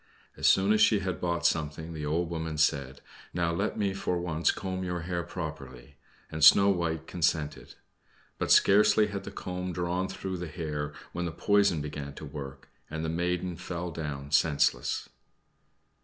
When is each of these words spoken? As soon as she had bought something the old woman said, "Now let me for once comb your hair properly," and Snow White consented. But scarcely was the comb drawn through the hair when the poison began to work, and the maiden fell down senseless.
As 0.35 0.47
soon 0.47 0.73
as 0.73 0.81
she 0.81 1.01
had 1.01 1.21
bought 1.21 1.45
something 1.45 1.93
the 1.93 2.07
old 2.07 2.27
woman 2.31 2.57
said, 2.57 3.01
"Now 3.35 3.51
let 3.53 3.77
me 3.77 3.93
for 3.93 4.19
once 4.19 4.49
comb 4.49 4.83
your 4.83 5.01
hair 5.01 5.21
properly," 5.21 5.93
and 6.31 6.43
Snow 6.43 6.69
White 6.69 7.05
consented. 7.05 7.75
But 8.39 8.51
scarcely 8.51 9.05
was 9.11 9.21
the 9.21 9.29
comb 9.29 9.73
drawn 9.73 10.07
through 10.07 10.37
the 10.37 10.47
hair 10.47 10.91
when 11.13 11.25
the 11.25 11.31
poison 11.31 11.81
began 11.81 12.15
to 12.15 12.25
work, 12.25 12.67
and 12.89 13.05
the 13.05 13.09
maiden 13.09 13.57
fell 13.57 13.91
down 13.91 14.31
senseless. 14.31 15.07